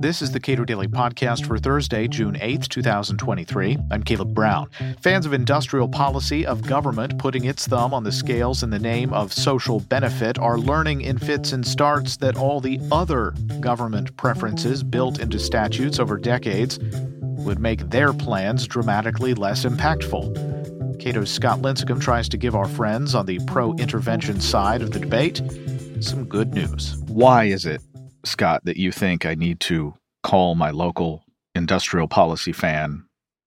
This 0.00 0.22
is 0.22 0.30
the 0.30 0.38
Cato 0.38 0.64
Daily 0.64 0.86
Podcast 0.86 1.44
for 1.44 1.58
Thursday, 1.58 2.06
June 2.06 2.34
8th, 2.34 2.68
2023. 2.68 3.78
I'm 3.90 4.04
Caleb 4.04 4.32
Brown. 4.32 4.70
Fans 5.00 5.26
of 5.26 5.32
industrial 5.32 5.88
policy, 5.88 6.46
of 6.46 6.62
government 6.62 7.18
putting 7.18 7.44
its 7.46 7.66
thumb 7.66 7.92
on 7.92 8.04
the 8.04 8.12
scales 8.12 8.62
in 8.62 8.70
the 8.70 8.78
name 8.78 9.12
of 9.12 9.32
social 9.32 9.80
benefit, 9.80 10.38
are 10.38 10.58
learning 10.58 11.00
in 11.00 11.18
fits 11.18 11.52
and 11.52 11.66
starts 11.66 12.16
that 12.18 12.36
all 12.36 12.60
the 12.60 12.80
other 12.92 13.32
government 13.58 14.16
preferences 14.16 14.84
built 14.84 15.18
into 15.18 15.38
statutes 15.38 15.98
over 15.98 16.16
decades 16.16 16.78
would 16.80 17.58
make 17.58 17.90
their 17.90 18.12
plans 18.12 18.68
dramatically 18.68 19.34
less 19.34 19.64
impactful. 19.64 20.98
Cato's 21.00 21.30
Scott 21.30 21.60
Lincicome 21.60 22.00
tries 22.00 22.28
to 22.28 22.36
give 22.36 22.54
our 22.54 22.68
friends 22.68 23.14
on 23.14 23.26
the 23.26 23.40
pro 23.46 23.72
intervention 23.74 24.40
side 24.40 24.82
of 24.82 24.92
the 24.92 25.00
debate 25.00 25.40
some 26.02 26.24
good 26.24 26.54
news. 26.54 26.96
Why 27.06 27.44
is 27.44 27.66
it 27.66 27.80
Scott, 28.24 28.64
that 28.64 28.76
you 28.76 28.92
think 28.92 29.26
I 29.26 29.34
need 29.34 29.60
to 29.60 29.94
call 30.22 30.54
my 30.54 30.70
local 30.70 31.24
industrial 31.54 32.08
policy 32.08 32.52
fan 32.52 33.04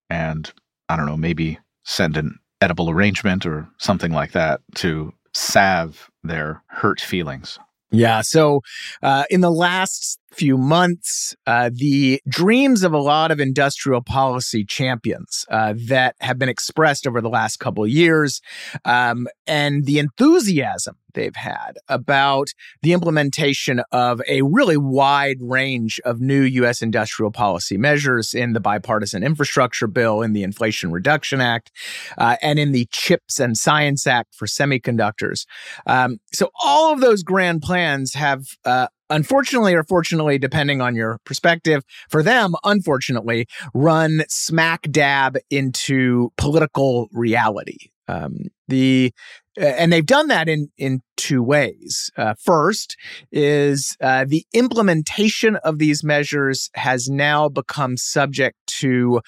and, 0.10 0.52
I 0.90 0.96
don't 0.98 1.06
know, 1.06 1.18
maybe 1.18 1.60
send 1.84 2.18
an 2.18 2.40
edible 2.62 2.90
arrangement 2.90 3.46
or 3.46 3.68
something 3.78 4.12
like 4.12 4.32
that 4.34 4.62
to 4.76 5.14
salve 5.34 6.10
their 6.24 6.62
hurt 6.68 7.02
feelings? 7.02 7.58
Yeah. 7.92 8.22
So, 8.22 8.62
uh, 9.04 9.26
in 9.30 9.42
the 9.42 9.52
last 9.52 10.20
few 10.32 10.58
months, 10.58 11.36
uh, 11.46 11.70
the 11.74 12.22
dreams 12.28 12.84
of 12.84 12.94
a 12.94 12.98
lot 12.98 13.32
of 13.32 13.40
industrial 13.40 14.02
policy 14.02 14.64
champions 14.64 15.46
uh, 15.50 15.74
that 15.88 16.16
have 16.22 16.40
been 16.40 16.50
expressed 16.50 17.06
over 17.06 17.22
the 17.22 17.30
last 17.30 17.58
couple 17.58 17.84
of 17.84 17.90
years, 17.90 18.42
um, 18.86 19.28
and 19.46 19.86
the 19.86 20.00
enthusiasm 20.00 20.96
they've 21.14 21.36
had 21.36 21.74
about 21.88 22.50
the 22.82 22.94
implementation 22.94 23.82
of 23.92 24.22
a 24.28 24.42
really 24.44 24.78
wide 24.78 25.38
range 25.42 26.00
of 26.06 26.22
new 26.22 26.42
U.S. 26.42 26.82
industrial 26.82 27.32
policy 27.32 27.78
measures 27.78 28.34
in 28.34 28.54
the 28.54 28.60
bipartisan 28.60 29.24
infrastructure 29.24 29.88
bill, 29.88 30.22
in 30.22 30.34
the 30.34 30.44
Inflation 30.44 30.92
Reduction 30.92 31.42
Act, 31.42 31.72
uh, 32.18 32.38
and 32.42 32.60
in 32.60 32.72
the 32.72 32.88
CHIPS 32.92 33.40
and 33.40 33.58
Science 33.58 34.08
Act 34.08 34.36
for 34.36 34.46
semiconductors. 34.46 35.46
Um, 35.86 36.20
so 36.34 36.50
all 36.64 36.94
of 36.94 37.02
those 37.02 37.24
grand 37.24 37.62
plans 37.62 38.14
have 38.14 38.46
uh, 38.66 38.88
unfortunately 39.12 39.74
or 39.74 39.84
fortunately, 39.84 40.38
depending 40.40 40.82
on 40.82 40.96
your 40.96 41.20
perspective, 41.26 41.84
for 42.10 42.24
them, 42.24 42.56
unfortunately, 42.64 43.48
run 43.74 44.24
smack 44.28 44.84
dab 44.90 45.38
into 45.50 46.32
political 46.38 47.08
reality. 47.12 47.92
Um, 48.08 48.48
the 48.68 49.14
and 49.58 49.92
they've 49.92 50.06
done 50.06 50.28
that 50.28 50.48
in 50.48 50.70
in 50.78 51.02
two 51.18 51.44
ways. 51.44 52.10
Uh, 52.18 52.34
first 52.42 52.96
is 53.32 53.96
uh, 54.02 54.26
the 54.28 54.46
implementation 54.54 55.58
of 55.58 55.78
these 55.78 56.04
measures 56.04 56.70
has 56.74 57.10
now 57.10 57.50
become 57.50 57.98
subject 57.98 58.58
to 58.68 59.22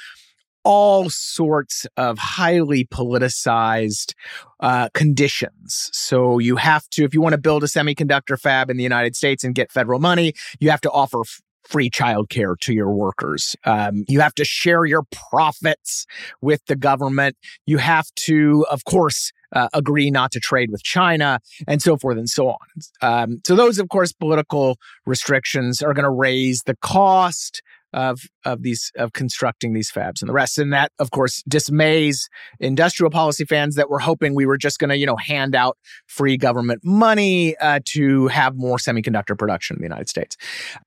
all 0.64 1.09
sorts 1.09 1.86
of 1.97 2.17
highly 2.17 2.86
politicized 2.86 4.14
uh, 4.59 4.89
conditions. 4.94 5.89
So 5.94 6.39
you 6.39 6.56
have 6.56 6.88
to, 6.92 7.03
if 7.03 7.14
you 7.14 7.22
want 7.22 7.33
to 7.33 7.42
build 7.42 7.64
a 7.64 7.67
semiconductor 7.67 8.39
fab 8.39 8.69
in 8.69 8.78
the 8.78 8.84
United 8.84 9.16
States 9.16 9.44
and 9.44 9.53
get 9.53 9.72
federal 9.72 10.00
money, 10.00 10.34
you 10.59 10.69
have 10.69 10.81
to 10.81 10.91
offer 10.91 11.22
f- 11.22 11.41
free 11.64 11.89
childcare 11.89 12.58
to 12.59 12.73
your 12.73 12.91
workers. 12.91 13.56
Um, 13.66 14.03
you 14.08 14.19
have 14.19 14.36
to 14.36 14.45
share 14.45 14.86
your 14.86 15.03
profits 15.11 16.06
with 16.41 16.61
the 16.67 16.75
government. 16.75 17.38
You 17.66 17.78
have 17.78 18.08
to, 18.16 18.66
of 18.69 18.84
course, 18.86 19.31
uh, 19.53 19.69
agree 19.73 20.09
not 20.11 20.31
to 20.31 20.39
trade 20.39 20.72
with 20.72 20.84
China, 20.84 21.39
and 21.67 21.81
so 21.81 21.95
forth 21.95 22.17
and 22.17 22.30
so 22.30 22.50
on. 22.50 22.58
Um, 23.02 23.41
so, 23.45 23.56
those, 23.56 23.80
of 23.80 23.89
course, 23.89 24.11
political 24.11 24.78
restrictions 25.06 25.81
are 25.81 25.94
going 25.94 26.03
to 26.03 26.09
raise 26.09 26.64
the 26.64 26.75
cost 26.78 27.61
of 27.94 28.22
of 28.45 28.63
these 28.63 28.91
of 28.97 29.13
constructing 29.13 29.73
these 29.73 29.91
fabs 29.91 30.22
and 30.22 30.30
the 30.30 30.33
rest. 30.33 30.58
And 30.58 30.73
that 30.73 30.91
of 30.99 31.11
course 31.11 31.44
dismays 31.47 32.28
industrial 32.59 33.09
policy 33.09 33.45
fans 33.45 33.75
that 33.75 33.90
were 33.90 34.00
hoping 34.00 34.35
we 34.35 34.45
were 34.45 34.57
just 34.57 34.79
going 34.79 34.90
to 34.90 34.97
you 34.97 35.06
know 35.06 35.18
hand 35.18 35.56
out 35.56 35.78
free 36.07 36.38
government 36.38 36.81
money 36.84 37.56
uh, 37.57 37.79
to 37.85 38.28
have 38.28 38.56
more 38.56 38.78
semiconductor 38.78 39.38
production 39.38 39.75
in 39.78 39.81
the 39.81 39.85
united 39.85 40.09
states. 40.09 40.38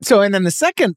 So 0.02 0.20
and 0.20 0.34
then 0.34 0.44
the 0.44 0.50
second 0.50 0.96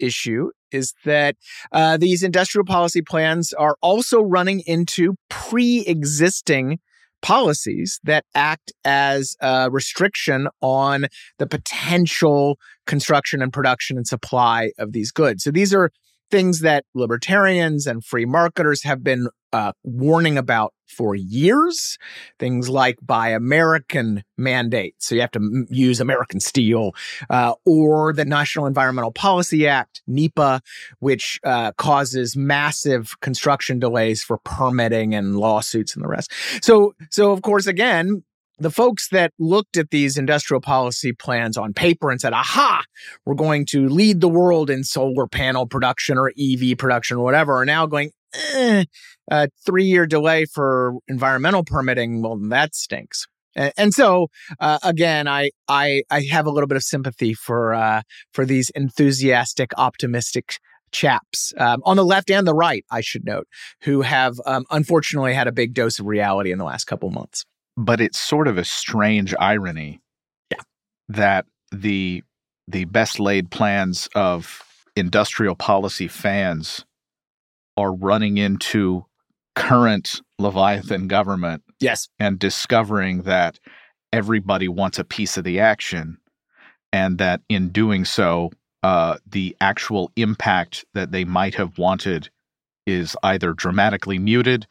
issue 0.00 0.50
is 0.70 0.94
that 1.04 1.36
uh, 1.72 1.96
these 1.96 2.22
industrial 2.22 2.64
policy 2.64 3.02
plans 3.02 3.52
are 3.52 3.76
also 3.82 4.20
running 4.20 4.60
into 4.60 5.14
pre-existing 5.28 6.78
policies 7.22 8.00
that 8.04 8.24
act 8.34 8.72
as 8.84 9.36
a 9.40 9.70
restriction 9.70 10.48
on 10.60 11.06
the 11.38 11.46
potential 11.46 12.58
construction 12.86 13.42
and 13.42 13.52
production 13.52 13.96
and 13.96 14.06
supply 14.06 14.70
of 14.78 14.92
these 14.92 15.10
goods. 15.10 15.44
So 15.44 15.50
these 15.50 15.74
are 15.74 15.90
things 16.30 16.60
that 16.60 16.84
libertarians 16.94 17.86
and 17.86 18.04
free 18.04 18.26
marketers 18.26 18.82
have 18.84 19.02
been 19.02 19.28
uh, 19.52 19.72
warning 19.82 20.36
about 20.36 20.72
for 20.88 21.14
years. 21.14 21.98
Things 22.38 22.68
like 22.68 22.98
Buy 23.02 23.30
American 23.30 24.24
mandates. 24.36 25.06
So 25.06 25.14
you 25.14 25.20
have 25.20 25.30
to 25.32 25.66
use 25.68 26.00
American 26.00 26.40
steel, 26.40 26.94
uh, 27.30 27.54
or 27.64 28.12
the 28.12 28.24
National 28.24 28.66
Environmental 28.66 29.12
Policy 29.12 29.66
Act, 29.66 30.02
NEPA, 30.06 30.62
which 31.00 31.40
uh, 31.44 31.72
causes 31.72 32.36
massive 32.36 33.18
construction 33.20 33.78
delays 33.78 34.22
for 34.22 34.38
permitting 34.38 35.14
and 35.14 35.36
lawsuits 35.36 35.94
and 35.94 36.04
the 36.04 36.08
rest. 36.08 36.32
So, 36.62 36.94
so 37.10 37.32
of 37.32 37.42
course, 37.42 37.66
again, 37.66 38.22
the 38.58 38.70
folks 38.70 39.08
that 39.08 39.32
looked 39.38 39.76
at 39.76 39.90
these 39.90 40.18
industrial 40.18 40.60
policy 40.60 41.12
plans 41.12 41.56
on 41.56 41.72
paper 41.72 42.10
and 42.10 42.20
said, 42.20 42.32
aha, 42.32 42.82
we're 43.24 43.34
going 43.34 43.64
to 43.66 43.88
lead 43.88 44.20
the 44.20 44.28
world 44.28 44.68
in 44.68 44.84
solar 44.84 45.26
panel 45.26 45.66
production 45.66 46.18
or 46.18 46.32
EV 46.38 46.76
production 46.76 47.18
or 47.18 47.24
whatever, 47.24 47.54
are 47.54 47.64
now 47.64 47.86
going, 47.86 48.10
eh, 48.52 48.84
a 49.30 49.48
three 49.64 49.84
year 49.84 50.06
delay 50.06 50.44
for 50.44 50.94
environmental 51.08 51.64
permitting. 51.64 52.22
Well, 52.22 52.36
that 52.48 52.74
stinks. 52.74 53.26
And, 53.54 53.72
and 53.76 53.94
so, 53.94 54.28
uh, 54.60 54.78
again, 54.82 55.28
I, 55.28 55.50
I, 55.68 56.02
I 56.10 56.22
have 56.30 56.46
a 56.46 56.50
little 56.50 56.68
bit 56.68 56.76
of 56.76 56.82
sympathy 56.82 57.34
for, 57.34 57.74
uh, 57.74 58.02
for 58.32 58.44
these 58.44 58.70
enthusiastic, 58.70 59.72
optimistic 59.76 60.58
chaps 60.90 61.52
um, 61.58 61.82
on 61.84 61.96
the 61.96 62.04
left 62.04 62.30
and 62.30 62.46
the 62.46 62.54
right, 62.54 62.84
I 62.90 63.02
should 63.02 63.24
note, 63.24 63.46
who 63.82 64.00
have 64.02 64.40
um, 64.46 64.64
unfortunately 64.70 65.34
had 65.34 65.46
a 65.46 65.52
big 65.52 65.74
dose 65.74 65.98
of 65.98 66.06
reality 66.06 66.50
in 66.50 66.58
the 66.58 66.64
last 66.64 66.84
couple 66.84 67.10
months 67.10 67.44
but 67.78 68.00
it's 68.00 68.18
sort 68.18 68.48
of 68.48 68.58
a 68.58 68.64
strange 68.64 69.34
irony 69.38 70.00
yeah. 70.50 70.58
that 71.08 71.46
the 71.70 72.22
the 72.66 72.84
best 72.86 73.20
laid 73.20 73.50
plans 73.50 74.08
of 74.14 74.62
industrial 74.96 75.54
policy 75.54 76.08
fans 76.08 76.84
are 77.76 77.94
running 77.94 78.36
into 78.36 79.06
current 79.58 80.20
Leviathan 80.38 81.08
government 81.08 81.62
yes 81.80 82.08
and 82.18 82.38
discovering 82.38 83.22
that 83.22 83.58
everybody 84.12 84.68
wants 84.68 84.98
a 84.98 85.04
piece 85.04 85.36
of 85.36 85.44
the 85.44 85.60
action 85.60 86.18
and 86.92 87.18
that 87.18 87.40
in 87.48 87.68
doing 87.68 88.04
so 88.04 88.50
uh, 88.82 89.18
the 89.26 89.56
actual 89.60 90.10
impact 90.16 90.84
that 90.94 91.12
they 91.12 91.24
might 91.24 91.54
have 91.54 91.78
wanted 91.78 92.30
is 92.86 93.16
either 93.22 93.52
dramatically 93.52 94.18
muted 94.18 94.66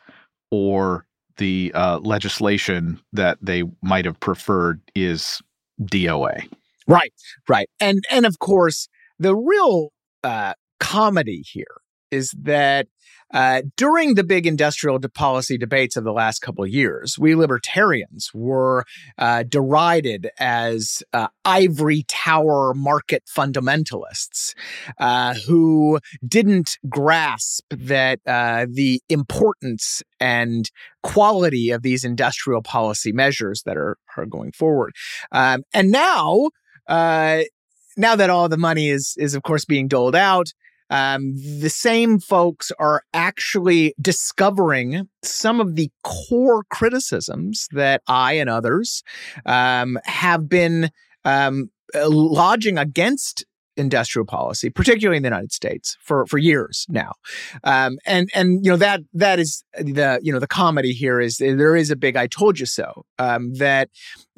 or 0.49 1.05
the 1.37 1.71
uh, 1.75 1.99
legislation 1.99 2.99
that 3.13 3.37
they 3.41 3.63
might 3.81 4.05
have 4.05 4.19
preferred 4.19 4.81
is 4.95 5.41
DOA. 5.81 6.49
Right, 6.87 7.13
right, 7.47 7.69
and 7.79 8.03
and 8.09 8.25
of 8.25 8.39
course 8.39 8.87
the 9.19 9.35
real 9.35 9.91
uh, 10.23 10.53
comedy 10.79 11.43
here 11.45 11.65
is 12.11 12.33
that 12.41 12.87
uh, 13.33 13.61
during 13.75 14.15
the 14.15 14.23
big 14.23 14.47
industrial 14.47 14.99
policy 15.13 15.57
debates 15.57 15.97
of 15.97 16.05
the 16.05 16.13
last 16.13 16.39
couple 16.39 16.63
of 16.63 16.69
years, 16.69 17.19
we 17.19 17.35
libertarians 17.35 18.31
were 18.33 18.85
uh, 19.17 19.43
derided 19.43 20.29
as 20.39 21.03
uh, 21.11 21.27
ivory 21.43 22.05
tower 22.07 22.73
market 22.73 23.23
fundamentalists 23.25 24.53
uh, 24.99 25.33
who 25.45 25.99
didn't 26.25 26.77
grasp 26.87 27.65
that 27.71 28.19
uh, 28.25 28.65
the 28.69 29.01
importance 29.09 30.01
and 30.19 30.71
quality 31.03 31.71
of 31.71 31.81
these 31.81 32.05
industrial 32.05 32.61
policy 32.61 33.11
measures 33.11 33.63
that 33.63 33.75
are, 33.75 33.97
are 34.15 34.25
going 34.25 34.53
forward. 34.53 34.93
Um, 35.33 35.63
and 35.73 35.91
now, 35.91 36.49
uh, 36.87 37.41
now 37.97 38.15
that 38.15 38.29
all 38.29 38.47
the 38.47 38.57
money 38.57 38.89
is 38.89 39.15
is 39.17 39.35
of 39.35 39.43
course 39.43 39.65
being 39.65 39.87
doled 39.89 40.15
out, 40.15 40.53
um, 40.89 41.33
the 41.35 41.69
same 41.69 42.19
folks 42.19 42.71
are 42.79 43.03
actually 43.13 43.93
discovering 43.99 45.07
some 45.23 45.59
of 45.59 45.75
the 45.75 45.91
core 46.03 46.63
criticisms 46.69 47.67
that 47.71 48.01
I 48.07 48.33
and 48.33 48.49
others 48.49 49.03
um, 49.45 49.99
have 50.05 50.47
been 50.47 50.89
um, 51.25 51.69
uh, 51.93 52.09
lodging 52.09 52.77
against 52.77 53.45
industrial 53.77 54.25
policy, 54.25 54.69
particularly 54.69 55.17
in 55.17 55.23
the 55.23 55.27
United 55.27 55.51
States, 55.51 55.95
for 56.01 56.25
for 56.25 56.37
years 56.37 56.85
now, 56.89 57.13
um, 57.63 57.97
and 58.05 58.29
and 58.33 58.65
you 58.65 58.71
know 58.71 58.77
that 58.77 59.01
that 59.13 59.39
is 59.39 59.63
the 59.77 60.19
you 60.21 60.33
know 60.33 60.39
the 60.39 60.47
comedy 60.47 60.93
here 60.93 61.19
is 61.19 61.37
there 61.37 61.75
is 61.75 61.91
a 61.91 61.95
big 61.95 62.15
"I 62.17 62.27
told 62.27 62.59
you 62.59 62.65
so." 62.65 63.05
Um, 63.19 63.53
that 63.55 63.89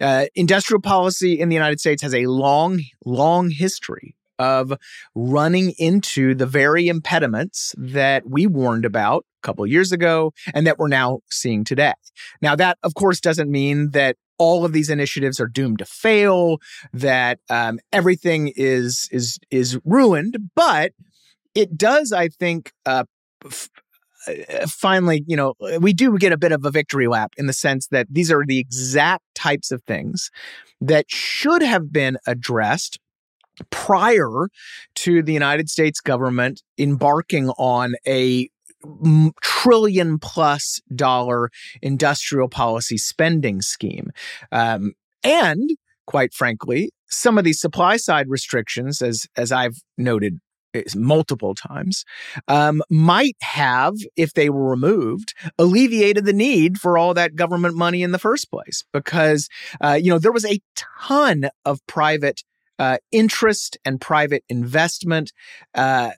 uh, 0.02 0.25
industrial 0.36 0.81
policy 0.81 1.40
in 1.40 1.50
the 1.50 1.56
United 1.56 1.80
States 1.80 2.02
has 2.02 2.13
a 2.13 2.28
long, 2.28 2.81
long 3.06 3.50
history 3.50 4.16
of 4.39 4.74
running 5.13 5.74
into 5.77 6.33
the 6.33 6.45
very 6.45 6.88
impediments 6.88 7.75
that 7.77 8.27
we 8.27 8.47
warned 8.47 8.86
about 8.86 9.25
a 9.44 9.45
couple 9.45 9.65
years 9.68 9.91
ago 9.91 10.33
and 10.53 10.65
that 10.65 10.80
we're 10.80 10.88
now 10.88 11.19
seeing 11.30 11.63
today. 11.63 11.94
Now, 12.41 12.56
that 12.56 12.77
of 12.83 12.95
course 12.95 13.19
doesn't 13.19 13.51
mean 13.51 13.91
that 13.91 14.15
all 14.38 14.65
of 14.65 14.71
these 14.71 14.89
initiatives 14.89 15.39
are 15.39 15.47
doomed 15.47 15.80
to 15.80 15.86
fail, 15.86 16.59
that 16.94 17.39
um, 17.50 17.80
everything 17.91 18.53
is 18.56 19.07
is 19.12 19.38
is 19.51 19.77
ruined, 19.83 20.38
but 20.56 20.94
it 21.53 21.77
does, 21.77 22.12
I 22.12 22.30
think, 22.30 22.71
uh, 22.85 23.03
f- 23.45 23.69
uh, 24.27 24.68
finally, 24.68 25.24
you 25.27 25.35
know, 25.35 25.53
we 25.80 25.94
do 25.94 26.18
get 26.18 26.31
a 26.31 26.38
bit 26.38 26.51
of 26.51 26.65
a 26.65 26.71
victory 26.71 27.07
lap 27.07 27.33
in 27.38 27.47
the 27.47 27.53
sense 27.53 27.88
that 27.88 28.07
these 28.09 28.31
are 28.31 28.45
the 28.45 28.59
exact 28.59 29.24
types 29.35 29.71
of 29.71 29.83
things 29.83 30.30
that 30.81 31.06
should 31.09 31.62
have 31.62 31.92
been 31.92 32.18
addressed 32.25 32.97
prior 33.69 34.47
to 34.95 35.21
the 35.23 35.33
United 35.33 35.69
States 35.69 36.00
government 36.00 36.61
embarking 36.77 37.50
on 37.51 37.95
a 38.07 38.50
trillion 39.41 40.19
plus 40.19 40.81
dollar 40.95 41.50
industrial 41.81 42.47
policy 42.47 42.97
spending 42.97 43.61
scheme. 43.61 44.11
Um, 44.51 44.94
and 45.23 45.69
quite 46.06 46.33
frankly, 46.33 46.91
some 47.07 47.38
of 47.38 47.44
these 47.44 47.61
supply 47.61 47.97
side 47.97 48.29
restrictions, 48.29 49.01
as 49.01 49.27
as 49.35 49.51
I've 49.51 49.77
noted 49.97 50.39
multiple 50.95 51.56
times, 51.56 52.06
um, 52.47 52.81
might 52.89 53.35
have, 53.41 53.95
if 54.15 54.33
they 54.33 54.50
were 54.50 54.69
removed, 54.69 55.33
alleviated 55.57 56.25
the 56.25 56.33
need 56.33 56.77
for 56.79 56.97
all 56.97 57.13
that 57.13 57.35
government 57.35 57.75
money 57.75 58.03
in 58.03 58.11
the 58.11 58.19
first 58.19 58.51
place. 58.51 58.83
Because, 58.94 59.50
uh, 59.81 60.00
you 60.01 60.09
know, 60.09 60.19
there 60.19 60.31
was 60.31 60.45
a 60.45 60.59
ton 60.75 61.50
of 61.65 61.85
private 61.88 62.44
uh, 62.80 62.98
interest 63.12 63.78
and 63.86 64.02
private 64.02 64.44
investment 64.50 65.31
uh, 65.76 66.12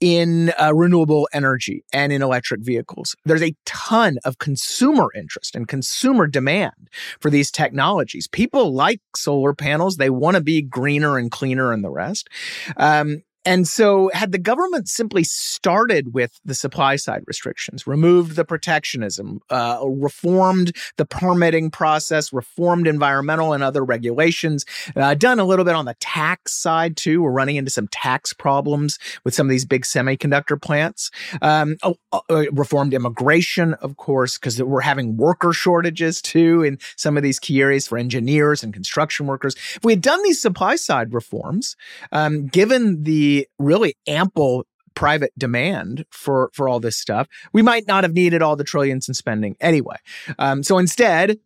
in 0.00 0.52
uh, 0.60 0.72
renewable 0.74 1.28
energy 1.32 1.84
and 1.92 2.12
in 2.12 2.22
electric 2.22 2.60
vehicles. 2.60 3.16
There's 3.24 3.42
a 3.42 3.56
ton 3.64 4.18
of 4.24 4.38
consumer 4.38 5.08
interest 5.14 5.56
and 5.56 5.66
consumer 5.66 6.26
demand 6.26 6.88
for 7.20 7.30
these 7.30 7.50
technologies. 7.50 8.28
People 8.28 8.72
like 8.72 9.00
solar 9.16 9.54
panels. 9.54 9.96
They 9.96 10.10
want 10.10 10.36
to 10.36 10.42
be 10.42 10.62
greener 10.62 11.18
and 11.18 11.30
cleaner 11.30 11.72
and 11.72 11.82
the 11.82 11.90
rest. 11.90 12.28
Um, 12.76 13.22
and 13.44 13.66
so, 13.68 14.10
had 14.12 14.32
the 14.32 14.38
government 14.38 14.88
simply 14.88 15.24
started 15.24 16.12
with 16.12 16.38
the 16.44 16.54
supply 16.54 16.96
side 16.96 17.22
restrictions, 17.26 17.86
removed 17.86 18.36
the 18.36 18.44
protectionism, 18.44 19.40
uh, 19.48 19.80
reformed 19.86 20.76
the 20.96 21.06
permitting 21.06 21.70
process, 21.70 22.32
reformed 22.32 22.86
environmental 22.86 23.52
and 23.52 23.62
other 23.62 23.84
regulations, 23.84 24.64
uh, 24.96 25.14
done 25.14 25.38
a 25.38 25.44
little 25.44 25.64
bit 25.64 25.74
on 25.74 25.84
the 25.84 25.94
tax 26.00 26.52
side 26.52 26.96
too. 26.96 27.22
We're 27.22 27.30
running 27.30 27.56
into 27.56 27.70
some 27.70 27.88
tax 27.88 28.32
problems 28.32 28.98
with 29.24 29.34
some 29.34 29.46
of 29.46 29.50
these 29.50 29.64
big 29.64 29.84
semiconductor 29.84 30.60
plants. 30.60 31.10
Um, 31.40 31.76
oh, 31.82 31.96
uh, 32.12 32.20
uh 32.28 32.44
reformed 32.52 32.92
immigration, 32.92 33.74
of 33.74 33.96
course, 33.96 34.36
because 34.36 34.60
we're 34.62 34.80
having 34.80 35.16
worker 35.16 35.52
shortages 35.52 36.20
too 36.20 36.62
in 36.64 36.78
some 36.96 37.16
of 37.16 37.22
these 37.22 37.38
key 37.38 37.60
areas 37.60 37.86
for 37.86 37.98
engineers 37.98 38.62
and 38.62 38.74
construction 38.74 39.26
workers. 39.26 39.54
If 39.76 39.84
we 39.84 39.92
had 39.92 40.02
done 40.02 40.22
these 40.22 40.42
supply 40.42 40.76
side 40.76 41.14
reforms, 41.14 41.76
um, 42.10 42.46
given 42.48 43.04
the 43.04 43.27
really 43.58 43.94
ample 44.06 44.64
private 44.94 45.32
demand 45.38 46.04
for 46.10 46.50
for 46.52 46.68
all 46.68 46.80
this 46.80 46.98
stuff, 46.98 47.28
we 47.52 47.62
might 47.62 47.86
not 47.86 48.02
have 48.02 48.12
needed 48.12 48.42
all 48.42 48.56
the 48.56 48.64
trillions 48.64 49.08
in 49.08 49.14
spending 49.14 49.56
anyway. 49.60 49.96
Um, 50.38 50.62
so 50.62 50.76
instead, 50.76 51.38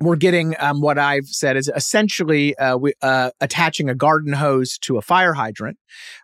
we're 0.00 0.16
getting 0.16 0.54
um, 0.60 0.80
what 0.80 0.96
I've 0.96 1.26
said 1.26 1.56
is 1.56 1.70
essentially 1.74 2.56
uh, 2.56 2.76
we, 2.76 2.92
uh, 3.02 3.30
attaching 3.40 3.88
a 3.88 3.94
garden 3.94 4.32
hose 4.32 4.78
to 4.82 4.96
a 4.96 5.02
fire 5.02 5.32
hydrant, 5.32 5.76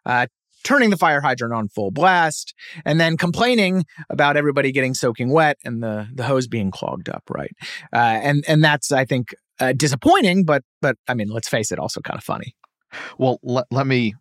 uh, 0.07 0.29
turning 0.63 0.91
the 0.91 0.97
fire 0.97 1.21
hydrant 1.21 1.53
on 1.55 1.69
full 1.69 1.91
blast, 1.91 2.55
and 2.85 3.01
then 3.01 3.17
complaining 3.17 3.85
about 4.09 4.37
everybody 4.37 4.71
getting 4.71 4.95
soaking 4.95 5.31
wet 5.31 5.59
and 5.65 5.83
the 5.83 6.07
the 6.15 6.25
hose 6.25 6.47
being 6.47 6.71
clogged 6.71 7.09
up. 7.09 7.25
Right, 7.29 7.53
uh, 7.93 8.21
and 8.23 8.45
and 8.47 8.63
that's 8.63 8.93
I 8.93 9.05
think 9.05 9.35
uh, 9.59 9.73
disappointing, 9.73 10.45
but 10.45 10.63
but 10.81 10.97
I 11.09 11.15
mean, 11.15 11.29
let's 11.29 11.49
face 11.49 11.73
it, 11.73 11.81
also 11.81 12.01
kind 12.01 12.19
of 12.19 12.25
funny. 12.25 12.55
Well, 13.19 13.41
let, 13.43 13.67
let 13.73 13.89
me 13.89 14.15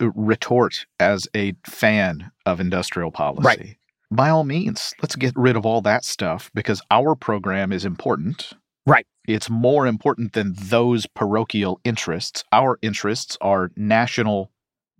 retort 0.00 0.86
as 0.98 1.28
a 1.34 1.54
fan 1.66 2.30
of 2.46 2.60
industrial 2.60 3.10
policy. 3.10 3.46
Right. 3.46 3.76
By 4.10 4.28
all 4.30 4.44
means, 4.44 4.92
let's 5.02 5.16
get 5.16 5.32
rid 5.36 5.56
of 5.56 5.64
all 5.64 5.80
that 5.82 6.04
stuff 6.04 6.50
because 6.54 6.82
our 6.90 7.14
program 7.14 7.72
is 7.72 7.84
important. 7.84 8.52
Right. 8.86 9.06
It's 9.28 9.48
more 9.48 9.86
important 9.86 10.32
than 10.32 10.54
those 10.56 11.06
parochial 11.06 11.80
interests. 11.84 12.42
Our 12.50 12.78
interests 12.82 13.36
are 13.40 13.70
national 13.76 14.50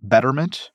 betterment, 0.01 0.71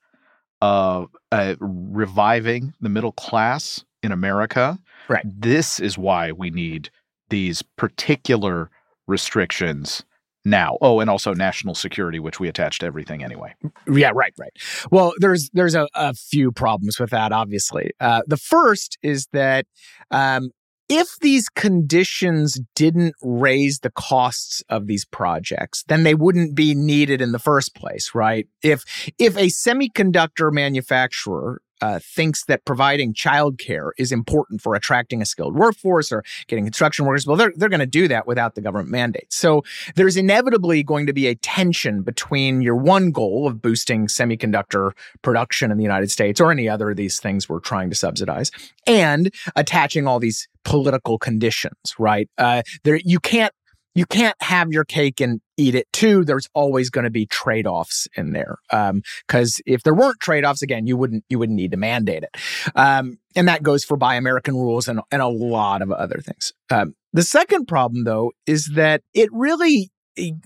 uh, 0.60 1.06
uh, 1.32 1.54
reviving 1.60 2.74
the 2.80 2.90
middle 2.90 3.12
class 3.12 3.84
in 4.02 4.12
America. 4.12 4.78
Right. 5.08 5.24
This 5.24 5.80
is 5.80 5.96
why 5.96 6.32
we 6.32 6.50
need 6.50 6.90
these 7.30 7.62
particular 7.62 8.70
restrictions 9.06 10.04
now. 10.46 10.78
Oh, 10.80 11.00
and 11.00 11.10
also 11.10 11.34
national 11.34 11.74
security, 11.74 12.18
which 12.18 12.40
we 12.40 12.48
attach 12.48 12.78
to 12.78 12.86
everything 12.86 13.22
anyway. 13.22 13.54
Yeah, 13.90 14.12
right, 14.14 14.32
right. 14.38 14.52
Well, 14.90 15.12
there's 15.18 15.50
there's 15.52 15.74
a, 15.74 15.88
a 15.94 16.14
few 16.14 16.52
problems 16.52 16.98
with 16.98 17.10
that. 17.10 17.32
Obviously, 17.32 17.90
uh, 18.00 18.22
the 18.26 18.36
first 18.36 18.96
is 19.02 19.26
that 19.32 19.66
um, 20.10 20.50
if 20.88 21.16
these 21.20 21.48
conditions 21.48 22.60
didn't 22.74 23.14
raise 23.20 23.80
the 23.80 23.90
costs 23.90 24.62
of 24.68 24.86
these 24.86 25.04
projects, 25.04 25.82
then 25.88 26.04
they 26.04 26.14
wouldn't 26.14 26.54
be 26.54 26.74
needed 26.74 27.20
in 27.20 27.32
the 27.32 27.38
first 27.38 27.74
place, 27.74 28.14
right? 28.14 28.46
If 28.62 28.84
if 29.18 29.36
a 29.36 29.46
semiconductor 29.46 30.52
manufacturer 30.52 31.60
uh, 31.80 31.98
thinks 32.02 32.44
that 32.44 32.64
providing 32.64 33.12
childcare 33.14 33.90
is 33.98 34.12
important 34.12 34.60
for 34.60 34.74
attracting 34.74 35.22
a 35.22 35.26
skilled 35.26 35.54
workforce 35.54 36.12
or 36.12 36.24
getting 36.46 36.64
construction 36.64 37.04
workers, 37.04 37.26
well, 37.26 37.36
they're, 37.36 37.52
they're 37.56 37.68
going 37.68 37.80
to 37.80 37.86
do 37.86 38.08
that 38.08 38.26
without 38.26 38.54
the 38.54 38.60
government 38.60 38.90
mandate. 38.90 39.32
So 39.32 39.62
there's 39.94 40.16
inevitably 40.16 40.82
going 40.82 41.06
to 41.06 41.12
be 41.12 41.26
a 41.26 41.34
tension 41.34 42.02
between 42.02 42.62
your 42.62 42.76
one 42.76 43.10
goal 43.10 43.46
of 43.46 43.60
boosting 43.60 44.06
semiconductor 44.06 44.92
production 45.22 45.70
in 45.70 45.76
the 45.76 45.82
United 45.82 46.10
States 46.10 46.40
or 46.40 46.50
any 46.50 46.68
other 46.68 46.90
of 46.90 46.96
these 46.96 47.20
things 47.20 47.48
we're 47.48 47.60
trying 47.60 47.90
to 47.90 47.96
subsidize 47.96 48.50
and 48.86 49.32
attaching 49.54 50.06
all 50.06 50.18
these 50.18 50.48
political 50.64 51.18
conditions, 51.18 51.94
right? 51.98 52.28
Uh, 52.38 52.62
there, 52.84 52.96
you 53.04 53.20
can't 53.20 53.52
you 53.96 54.04
can't 54.04 54.36
have 54.42 54.70
your 54.72 54.84
cake 54.84 55.22
and 55.22 55.40
eat 55.56 55.74
it 55.74 55.90
too. 55.90 56.22
There's 56.22 56.46
always 56.52 56.90
going 56.90 57.04
to 57.04 57.10
be 57.10 57.24
trade 57.24 57.66
offs 57.66 58.06
in 58.14 58.32
there. 58.32 58.58
Because 58.70 59.56
um, 59.58 59.62
if 59.64 59.82
there 59.84 59.94
weren't 59.94 60.20
trade 60.20 60.44
offs, 60.44 60.60
again, 60.60 60.86
you 60.86 60.98
wouldn't 60.98 61.24
you 61.30 61.38
wouldn't 61.38 61.56
need 61.56 61.70
to 61.70 61.78
mandate 61.78 62.22
it. 62.22 62.36
Um, 62.76 63.18
and 63.34 63.48
that 63.48 63.62
goes 63.62 63.84
for 63.84 63.96
Buy 63.96 64.16
American 64.16 64.54
rules 64.54 64.86
and, 64.86 65.00
and 65.10 65.22
a 65.22 65.28
lot 65.28 65.80
of 65.80 65.90
other 65.90 66.18
things. 66.18 66.52
Um, 66.70 66.94
the 67.14 67.22
second 67.22 67.68
problem, 67.68 68.04
though, 68.04 68.32
is 68.46 68.70
that 68.74 69.00
it 69.14 69.30
really 69.32 69.90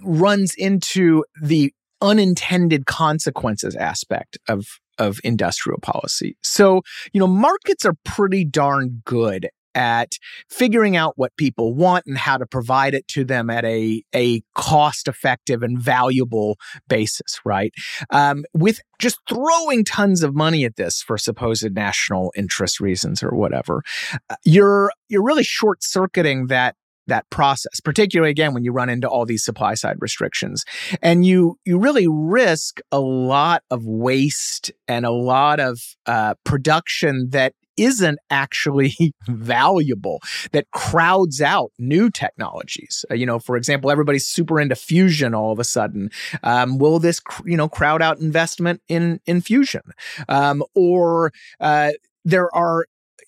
runs 0.01 0.55
into 0.55 1.25
the 1.43 1.73
unintended 2.01 2.87
consequences 2.87 3.75
aspect 3.75 4.39
of 4.49 4.67
of 4.97 5.19
industrial 5.25 5.81
policy. 5.81 6.37
So, 6.43 6.83
you 7.13 7.19
know, 7.19 7.27
markets 7.27 7.85
are 7.85 7.95
pretty 8.05 8.45
darn 8.45 9.03
good 9.05 9.49
at 9.75 10.19
figuring 10.49 10.97
out 10.97 11.15
what 11.17 11.37
people 11.37 11.75
want 11.75 12.07
and 12.07 12.19
how 12.19 12.37
to 12.37 12.47
provide 12.47 12.95
it 12.95 13.07
to 13.09 13.25
them 13.25 13.50
at 13.50 13.65
a, 13.65 14.03
a 14.15 14.43
cost 14.55 15.09
effective 15.09 15.62
and 15.62 15.79
valuable 15.79 16.59
basis, 16.89 17.41
right? 17.45 17.73
Um, 18.11 18.45
with 18.55 18.81
just 18.99 19.19
throwing 19.29 19.85
tons 19.85 20.23
of 20.23 20.35
money 20.35 20.65
at 20.65 20.77
this 20.77 21.03
for 21.03 21.17
supposed 21.19 21.75
national 21.75 22.33
interest 22.37 22.81
reasons 22.81 23.23
or 23.23 23.31
whatever, 23.31 23.83
uh, 24.29 24.37
you're, 24.45 24.93
you're 25.09 25.23
really 25.23 25.45
short 25.45 25.83
circuiting 25.83 26.49
that 26.49 26.77
that 27.11 27.29
process 27.29 27.81
particularly 27.81 28.31
again 28.31 28.55
when 28.55 28.65
you 28.65 28.73
run 28.73 28.89
into 28.89 29.09
all 29.09 29.27
these 29.27 29.45
supply 29.45 29.75
side 29.75 29.97
restrictions 30.00 30.65
and 31.03 31.27
you 31.27 31.59
you 31.65 31.79
really 31.79 32.07
risk 32.09 32.81
a 32.93 33.00
lot 33.00 33.62
of 33.71 33.85
waste 33.85 34.71
and 34.89 35.05
a 35.05 35.11
lot 35.11 35.61
of 35.61 35.81
uh, 36.07 36.35
production 36.45 37.29
that 37.31 37.53
isn't 37.81 38.19
actually 38.31 38.95
valuable, 39.29 40.21
that 40.53 40.71
crowds 40.71 41.41
out 41.41 41.73
new 41.79 42.11
technologies. 42.11 43.05
Uh, 43.11 43.15
you 43.15 43.27
know, 43.27 43.39
for 43.39 43.57
example, 43.57 43.91
everybody's 43.91 44.29
super 44.29 44.61
into 44.61 44.77
fusion 44.77 45.35
all 45.35 45.53
of 45.53 45.59
a 45.59 45.65
sudden. 45.65 46.11
Um, 46.43 46.79
will 46.79 46.99
this, 46.99 47.21
you 47.45 47.57
know, 47.57 47.69
crowd 47.69 48.03
out 48.03 48.19
investment 48.19 48.83
in 48.89 49.21
in 49.27 49.41
fusion? 49.41 49.83
Um, 50.29 50.63
or 50.75 51.33
uh, 51.61 51.93
there 52.25 52.55
are 52.55 52.85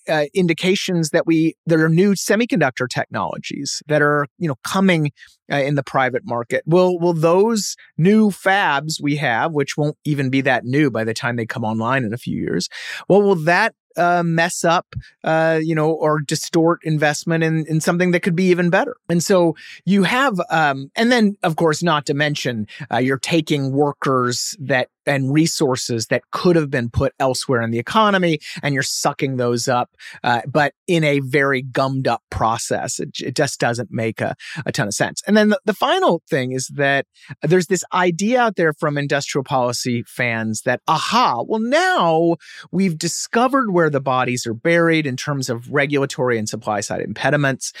uh, 0.07 0.25
indications 0.33 1.11
that 1.11 1.25
we 1.25 1.55
there 1.65 1.83
are 1.83 1.89
new 1.89 2.13
semiconductor 2.13 2.87
technologies 2.89 3.81
that 3.87 4.01
are 4.01 4.27
you 4.37 4.47
know 4.47 4.55
coming 4.63 5.11
uh, 5.51 5.57
in 5.57 5.75
the 5.75 5.83
private 5.83 6.23
market. 6.25 6.63
Will 6.65 6.99
will 6.99 7.13
those 7.13 7.75
new 7.97 8.29
fabs 8.29 9.01
we 9.01 9.15
have, 9.17 9.53
which 9.53 9.77
won't 9.77 9.97
even 10.05 10.29
be 10.29 10.41
that 10.41 10.65
new 10.65 10.91
by 10.91 11.03
the 11.03 11.13
time 11.13 11.35
they 11.35 11.45
come 11.45 11.63
online 11.63 12.03
in 12.03 12.13
a 12.13 12.17
few 12.17 12.37
years, 12.37 12.69
well, 13.07 13.21
will 13.21 13.35
that 13.35 13.75
uh, 13.97 14.23
mess 14.23 14.63
up, 14.63 14.95
uh, 15.23 15.59
you 15.61 15.75
know, 15.75 15.91
or 15.91 16.19
distort 16.19 16.79
investment 16.83 17.43
in, 17.43 17.65
in 17.67 17.81
something 17.81 18.11
that 18.11 18.21
could 18.21 18.35
be 18.35 18.45
even 18.45 18.69
better. 18.69 18.95
And 19.09 19.23
so 19.23 19.55
you 19.85 20.03
have, 20.03 20.39
um, 20.49 20.91
and 20.95 21.11
then 21.11 21.37
of 21.43 21.55
course, 21.55 21.83
not 21.83 22.05
to 22.07 22.13
mention, 22.13 22.67
uh, 22.91 22.97
you're 22.97 23.17
taking 23.17 23.71
workers 23.71 24.55
that 24.59 24.89
and 25.05 25.33
resources 25.33 26.07
that 26.07 26.23
could 26.31 26.55
have 26.55 26.69
been 26.69 26.89
put 26.89 27.13
elsewhere 27.19 27.61
in 27.61 27.71
the 27.71 27.79
economy, 27.79 28.39
and 28.61 28.73
you're 28.73 28.83
sucking 28.83 29.37
those 29.37 29.67
up, 29.67 29.91
uh, 30.23 30.41
but 30.47 30.73
in 30.87 31.03
a 31.03 31.19
very 31.19 31.61
gummed 31.61 32.07
up 32.07 32.21
process. 32.29 32.99
It, 32.99 33.19
it 33.21 33.35
just 33.35 33.59
doesn't 33.59 33.91
make 33.91 34.21
a, 34.21 34.35
a, 34.65 34.71
ton 34.71 34.87
of 34.87 34.93
sense. 34.93 35.21
And 35.27 35.37
then 35.37 35.49
the, 35.49 35.59
the 35.65 35.73
final 35.73 36.21
thing 36.29 36.51
is 36.51 36.67
that 36.75 37.05
there's 37.41 37.67
this 37.67 37.83
idea 37.93 38.41
out 38.41 38.55
there 38.55 38.73
from 38.73 38.97
industrial 38.97 39.43
policy 39.43 40.03
fans 40.03 40.61
that, 40.61 40.81
aha, 40.87 41.43
well, 41.45 41.59
now 41.59 42.35
we've 42.71 42.97
discovered 42.97 43.71
where 43.71 43.89
the 43.89 44.01
bodies 44.01 44.45
are 44.47 44.53
buried 44.53 45.05
in 45.05 45.17
terms 45.17 45.49
of 45.49 45.71
regulatory 45.71 46.37
and 46.37 46.49
supply 46.49 46.81
side 46.81 47.01
impediments, 47.01 47.73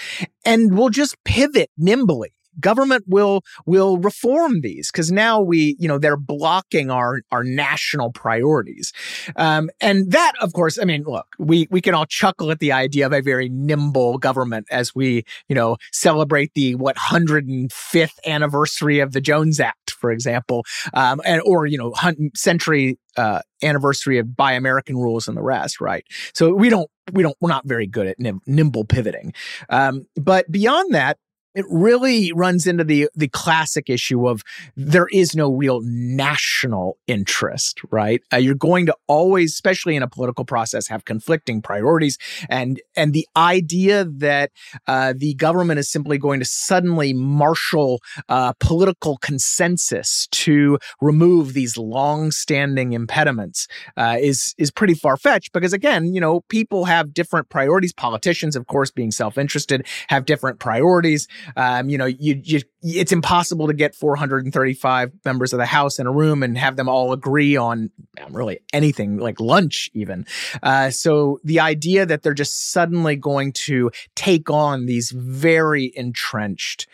and 0.45 0.77
we'll 0.77 0.89
just 0.89 1.15
pivot 1.23 1.69
nimbly 1.77 2.33
government 2.59 3.03
will 3.07 3.43
will 3.65 3.97
reform 3.97 4.61
these 4.61 4.91
because 4.91 5.11
now 5.11 5.41
we 5.41 5.75
you 5.79 5.87
know 5.87 5.97
they're 5.97 6.17
blocking 6.17 6.89
our 6.89 7.21
our 7.31 7.43
national 7.43 8.11
priorities. 8.11 8.91
Um, 9.35 9.69
and 9.81 10.11
that 10.11 10.33
of 10.41 10.53
course 10.53 10.79
i 10.79 10.85
mean 10.85 11.03
look 11.03 11.27
we 11.37 11.67
we 11.69 11.81
can 11.81 11.93
all 11.93 12.05
chuckle 12.05 12.51
at 12.51 12.59
the 12.59 12.71
idea 12.71 13.05
of 13.05 13.13
a 13.13 13.21
very 13.21 13.49
nimble 13.49 14.17
government 14.17 14.67
as 14.71 14.95
we 14.95 15.23
you 15.47 15.55
know 15.55 15.77
celebrate 15.91 16.51
the 16.55 16.75
what 16.75 16.95
105th 16.97 18.17
anniversary 18.25 18.99
of 18.99 19.11
the 19.13 19.21
jones 19.21 19.59
act 19.59 19.91
for 19.91 20.11
example 20.11 20.63
um, 20.93 21.21
and 21.25 21.41
or 21.45 21.65
you 21.65 21.77
know 21.77 21.93
century 22.35 22.97
uh, 23.15 23.39
anniversary 23.61 24.17
of 24.17 24.35
buy 24.35 24.53
american 24.53 24.97
rules 24.97 25.27
and 25.27 25.37
the 25.37 25.41
rest 25.41 25.79
right? 25.79 26.05
So 26.33 26.53
we 26.53 26.69
don't 26.69 26.89
we 27.11 27.21
don't 27.21 27.35
we're 27.41 27.49
not 27.49 27.67
very 27.67 27.87
good 27.87 28.07
at 28.07 28.19
nim- 28.19 28.41
nimble 28.47 28.85
pivoting. 28.85 29.33
Um, 29.69 30.05
but 30.15 30.51
beyond 30.51 30.93
that 30.93 31.17
it 31.55 31.65
really 31.69 32.31
runs 32.33 32.67
into 32.67 32.83
the 32.83 33.09
the 33.15 33.27
classic 33.27 33.89
issue 33.89 34.27
of 34.27 34.41
there 34.75 35.07
is 35.11 35.35
no 35.35 35.51
real 35.53 35.81
national 35.83 36.97
interest 37.07 37.81
right? 37.91 38.21
Uh, 38.31 38.37
you're 38.37 38.55
going 38.55 38.85
to 38.85 38.95
always 39.07 39.53
especially 39.53 39.95
in 39.95 40.03
a 40.03 40.07
political 40.07 40.45
process 40.45 40.87
have 40.87 41.05
conflicting 41.05 41.61
priorities. 41.61 42.17
And 42.49 42.81
and 42.95 43.13
the 43.13 43.27
idea 43.35 44.05
that 44.05 44.51
uh, 44.87 45.13
the 45.15 45.33
government 45.35 45.79
is 45.79 45.89
simply 45.89 46.17
going 46.17 46.39
to 46.39 46.45
suddenly 46.45 47.13
marshal 47.13 48.01
uh, 48.29 48.53
political 48.59 49.17
consensus 49.17 50.27
to 50.31 50.79
remove 51.01 51.53
these 51.53 51.77
long-standing 51.77 52.93
impediments 52.93 53.67
uh, 53.97 54.17
is 54.19 54.55
is 54.57 54.71
pretty 54.71 54.93
far-fetched 54.93 55.53
because 55.53 55.73
again 55.73 56.13
you 56.13 56.21
know 56.21 56.41
people 56.49 56.85
have 56.85 57.13
different 57.13 57.49
priorities. 57.49 57.93
Politicians 57.93 58.55
of 58.55 58.67
course 58.67 58.91
being 58.91 59.11
self-interested 59.11 59.85
have 60.09 60.25
different 60.25 60.59
priorities 60.59 61.27
um, 61.55 61.89
you 61.89 61.97
know, 61.97 62.05
you, 62.05 62.41
it's 62.81 63.11
impossible 63.11 63.67
to 63.67 63.73
get 63.73 63.95
435 63.95 65.11
members 65.25 65.53
of 65.53 65.59
the 65.59 65.65
House 65.65 65.99
in 65.99 66.07
a 66.07 66.11
room 66.11 66.43
and 66.43 66.57
have 66.57 66.75
them 66.75 66.89
all 66.89 67.13
agree 67.13 67.55
on 67.55 67.89
um, 68.21 68.33
really 68.33 68.59
anything, 68.73 69.17
like 69.17 69.39
lunch, 69.39 69.89
even. 69.93 70.25
Uh, 70.61 70.89
so 70.89 71.39
the 71.43 71.59
idea 71.59 72.05
that 72.05 72.23
they're 72.23 72.33
just 72.33 72.71
suddenly 72.71 73.15
going 73.15 73.53
to 73.53 73.91
take 74.15 74.49
on 74.49 74.85
these 74.85 75.11
very 75.11 75.91
entrenched 75.95 76.87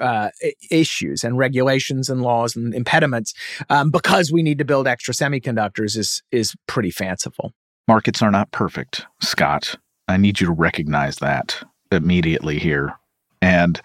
uh, 0.00 0.30
issues 0.70 1.22
and 1.24 1.36
regulations 1.36 2.08
and 2.08 2.22
laws 2.22 2.56
and 2.56 2.74
impediments 2.74 3.34
um, 3.68 3.90
because 3.90 4.32
we 4.32 4.42
need 4.42 4.58
to 4.58 4.64
build 4.64 4.86
extra 4.86 5.12
semiconductors 5.12 5.96
is 5.96 6.22
is 6.32 6.54
pretty 6.66 6.90
fanciful. 6.90 7.52
Markets 7.86 8.22
are 8.22 8.30
not 8.30 8.50
perfect, 8.50 9.06
Scott. 9.20 9.76
I 10.08 10.16
need 10.16 10.40
you 10.40 10.46
to 10.46 10.52
recognize 10.52 11.16
that 11.16 11.62
immediately 11.92 12.58
here. 12.58 12.94
And 13.40 13.80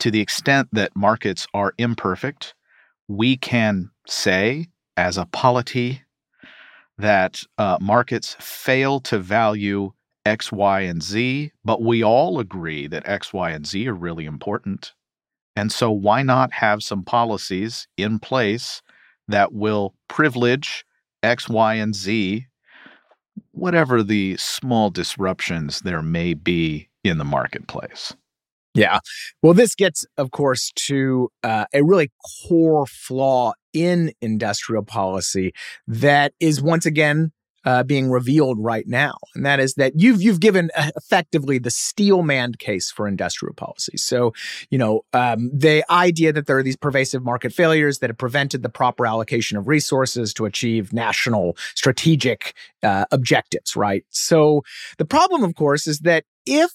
to 0.00 0.10
the 0.10 0.20
extent 0.20 0.68
that 0.72 0.96
markets 0.96 1.46
are 1.54 1.74
imperfect, 1.78 2.54
we 3.08 3.36
can 3.36 3.90
say 4.06 4.68
as 4.96 5.16
a 5.16 5.26
polity 5.26 6.02
that 6.98 7.42
uh, 7.58 7.78
markets 7.80 8.36
fail 8.38 9.00
to 9.00 9.18
value 9.18 9.92
X, 10.24 10.52
Y, 10.52 10.80
and 10.80 11.02
Z, 11.02 11.52
but 11.64 11.82
we 11.82 12.04
all 12.04 12.38
agree 12.38 12.86
that 12.86 13.08
X, 13.08 13.32
Y, 13.32 13.50
and 13.50 13.66
Z 13.66 13.88
are 13.88 13.94
really 13.94 14.24
important. 14.24 14.92
And 15.56 15.72
so, 15.72 15.90
why 15.90 16.22
not 16.22 16.52
have 16.52 16.82
some 16.82 17.02
policies 17.02 17.88
in 17.96 18.18
place 18.18 18.82
that 19.28 19.52
will 19.52 19.94
privilege 20.08 20.84
X, 21.22 21.48
Y, 21.48 21.74
and 21.74 21.94
Z, 21.94 22.46
whatever 23.50 24.02
the 24.02 24.36
small 24.36 24.90
disruptions 24.90 25.80
there 25.80 26.02
may 26.02 26.34
be 26.34 26.88
in 27.04 27.18
the 27.18 27.24
marketplace? 27.24 28.14
Yeah. 28.74 29.00
Well, 29.42 29.54
this 29.54 29.74
gets, 29.74 30.04
of 30.16 30.30
course, 30.30 30.72
to 30.86 31.28
uh, 31.42 31.66
a 31.74 31.82
really 31.82 32.10
core 32.48 32.86
flaw 32.86 33.52
in 33.72 34.12
industrial 34.20 34.82
policy 34.82 35.52
that 35.86 36.32
is 36.40 36.62
once 36.62 36.86
again 36.86 37.32
uh, 37.64 37.84
being 37.84 38.10
revealed 38.10 38.58
right 38.60 38.88
now, 38.88 39.14
and 39.36 39.46
that 39.46 39.60
is 39.60 39.74
that 39.74 39.92
you've 39.94 40.20
you've 40.20 40.40
given 40.40 40.68
uh, 40.76 40.90
effectively 40.96 41.58
the 41.58 41.70
steelman 41.70 42.54
case 42.54 42.90
for 42.90 43.06
industrial 43.06 43.54
policy. 43.54 43.96
So, 43.96 44.32
you 44.70 44.78
know, 44.78 45.02
um, 45.12 45.48
the 45.54 45.84
idea 45.88 46.32
that 46.32 46.46
there 46.46 46.58
are 46.58 46.62
these 46.64 46.76
pervasive 46.76 47.22
market 47.22 47.52
failures 47.52 48.00
that 48.00 48.10
have 48.10 48.18
prevented 48.18 48.64
the 48.64 48.68
proper 48.68 49.06
allocation 49.06 49.56
of 49.58 49.68
resources 49.68 50.34
to 50.34 50.44
achieve 50.44 50.92
national 50.92 51.56
strategic 51.76 52.52
uh, 52.82 53.04
objectives, 53.12 53.76
right? 53.76 54.04
So, 54.10 54.62
the 54.98 55.04
problem, 55.04 55.44
of 55.44 55.54
course, 55.54 55.86
is 55.86 56.00
that 56.00 56.24
if 56.46 56.72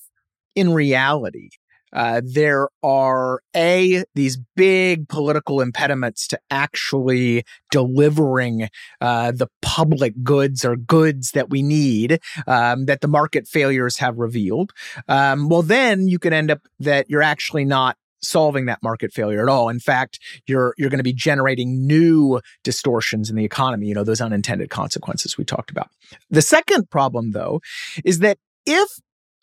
in 0.55 0.73
reality 0.73 1.49
uh, 1.97 2.21
there 2.23 2.69
are 2.83 3.41
a 3.55 4.03
these 4.13 4.37
big 4.55 5.09
political 5.09 5.61
impediments 5.61 6.27
to 6.27 6.39
actually 6.51 7.43
delivering 7.71 8.69
uh, 9.01 9.31
the 9.31 9.47
public 9.63 10.13
goods 10.23 10.63
or 10.63 10.75
goods 10.75 11.31
that 11.31 11.49
we 11.49 11.63
need 11.63 12.19
um, 12.45 12.85
that 12.85 13.01
the 13.01 13.07
market 13.07 13.47
failures 13.47 13.97
have 13.97 14.19
revealed. 14.19 14.73
Um, 15.07 15.49
well, 15.49 15.63
then 15.63 16.07
you 16.07 16.19
can 16.19 16.33
end 16.33 16.51
up 16.51 16.61
that 16.79 17.09
you're 17.09 17.23
actually 17.23 17.65
not 17.65 17.97
solving 18.21 18.67
that 18.67 18.83
market 18.83 19.11
failure 19.11 19.41
at 19.41 19.49
all. 19.49 19.67
In 19.67 19.79
fact, 19.79 20.19
you're 20.45 20.75
you're 20.77 20.91
going 20.91 20.99
to 20.99 21.03
be 21.03 21.13
generating 21.13 21.87
new 21.87 22.39
distortions 22.63 23.31
in 23.31 23.35
the 23.35 23.45
economy, 23.45 23.87
you 23.87 23.95
know, 23.95 24.03
those 24.03 24.21
unintended 24.21 24.69
consequences 24.69 25.35
we 25.35 25.45
talked 25.45 25.71
about. 25.71 25.89
The 26.29 26.43
second 26.43 26.91
problem 26.91 27.31
though 27.31 27.59
is 28.05 28.19
that 28.19 28.37
if 28.67 28.87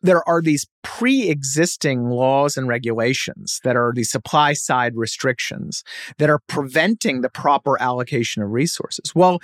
there 0.05 0.27
are 0.29 0.43
these 0.43 0.67
pre-existing 0.83 2.11
laws 2.11 2.59
and 2.59 2.69
regulations 2.69 3.59
that 3.65 3.75
are 3.75 3.93
the 3.95 4.05
supply 4.05 4.53
side 4.53 4.93
restrictions 4.97 5.83
that 6.19 6.29
are 6.29 6.41
preventing 6.47 7.23
the 7.23 7.31
proper 7.31 7.81
allocation 7.81 8.43
of 8.43 8.51
resources. 8.51 9.15
Well 9.15 9.41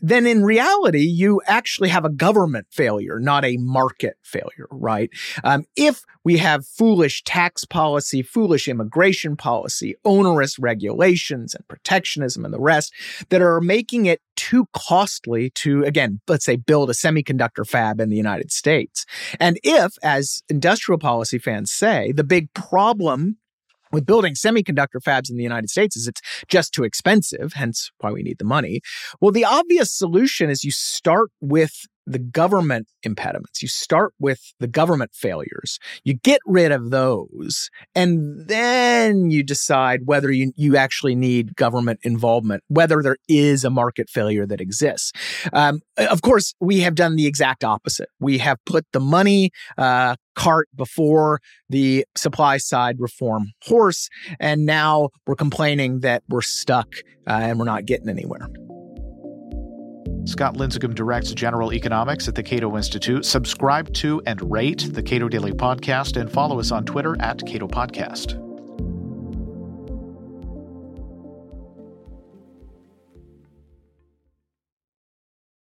then 0.00 0.26
in 0.26 0.42
reality 0.42 1.00
you 1.00 1.40
actually 1.46 1.88
have 1.88 2.04
a 2.04 2.10
government 2.10 2.66
failure 2.70 3.18
not 3.18 3.44
a 3.44 3.56
market 3.58 4.16
failure 4.22 4.66
right? 4.70 5.10
Um, 5.44 5.64
if 5.76 6.04
we 6.24 6.38
have 6.38 6.66
foolish 6.66 7.22
tax 7.24 7.64
policy 7.64 8.22
foolish 8.22 8.68
immigration 8.68 9.36
policy 9.36 9.94
onerous 10.04 10.58
regulations 10.58 11.54
and 11.54 11.66
protectionism 11.68 12.44
and 12.44 12.54
the 12.54 12.60
rest 12.60 12.92
that 13.28 13.42
are 13.42 13.60
making 13.60 14.06
it 14.06 14.20
too 14.36 14.66
costly 14.72 15.50
to 15.50 15.84
again 15.84 16.20
let's 16.28 16.44
say 16.44 16.56
build 16.56 16.90
a 16.90 16.94
semiconductor 16.94 17.66
fab 17.66 18.00
in 18.00 18.08
the 18.08 18.16
united 18.16 18.50
states. 18.50 19.06
And 19.38 19.58
if 19.62 19.96
as 20.02 20.42
industrial 20.48 20.98
policy 20.98 21.38
fans 21.38 21.72
say 21.72 22.12
the 22.12 22.24
big 22.24 22.52
problem 22.54 23.36
with 23.92 24.06
building 24.06 24.34
semiconductor 24.34 25.00
fabs 25.02 25.30
in 25.30 25.36
the 25.36 25.42
United 25.42 25.70
States 25.70 25.96
is 25.96 26.06
it's 26.08 26.20
just 26.48 26.72
too 26.72 26.84
expensive, 26.84 27.52
hence 27.54 27.90
why 27.98 28.10
we 28.10 28.22
need 28.22 28.38
the 28.38 28.44
money. 28.44 28.80
Well, 29.20 29.32
the 29.32 29.44
obvious 29.44 29.92
solution 29.92 30.50
is 30.50 30.64
you 30.64 30.70
start 30.70 31.30
with 31.40 31.86
the 32.06 32.18
government 32.18 32.88
impediments. 33.02 33.62
You 33.62 33.68
start 33.68 34.12
with 34.18 34.54
the 34.58 34.66
government 34.66 35.12
failures. 35.14 35.78
You 36.04 36.14
get 36.14 36.40
rid 36.46 36.72
of 36.72 36.90
those, 36.90 37.70
and 37.94 38.46
then 38.48 39.30
you 39.30 39.42
decide 39.42 40.00
whether 40.04 40.30
you, 40.30 40.52
you 40.56 40.76
actually 40.76 41.14
need 41.14 41.56
government 41.56 42.00
involvement, 42.02 42.62
whether 42.68 43.02
there 43.02 43.16
is 43.28 43.64
a 43.64 43.70
market 43.70 44.08
failure 44.10 44.46
that 44.46 44.60
exists. 44.60 45.12
Um, 45.52 45.80
of 45.96 46.22
course, 46.22 46.54
we 46.60 46.80
have 46.80 46.94
done 46.94 47.16
the 47.16 47.26
exact 47.26 47.64
opposite. 47.64 48.08
We 48.20 48.38
have 48.38 48.58
put 48.66 48.86
the 48.92 49.00
money 49.00 49.50
uh, 49.78 50.16
cart 50.34 50.68
before 50.74 51.40
the 51.68 52.04
supply 52.16 52.56
side 52.56 52.96
reform 52.98 53.52
horse, 53.62 54.08
and 54.40 54.66
now 54.66 55.10
we're 55.26 55.34
complaining 55.34 56.00
that 56.00 56.22
we're 56.28 56.42
stuck 56.42 56.88
uh, 57.26 57.32
and 57.32 57.58
we're 57.58 57.64
not 57.64 57.84
getting 57.86 58.08
anywhere. 58.08 58.48
Scott 60.24 60.54
Lincicome 60.54 60.94
directs 60.94 61.32
general 61.32 61.72
economics 61.72 62.28
at 62.28 62.34
the 62.34 62.42
Cato 62.42 62.76
Institute. 62.76 63.24
Subscribe 63.24 63.92
to 63.94 64.22
and 64.26 64.40
rate 64.50 64.88
the 64.92 65.02
Cato 65.02 65.28
Daily 65.28 65.52
Podcast 65.52 66.20
and 66.20 66.30
follow 66.30 66.60
us 66.60 66.70
on 66.70 66.84
Twitter 66.84 67.20
at 67.20 67.44
Cato 67.46 67.66
Podcast. 67.66 68.51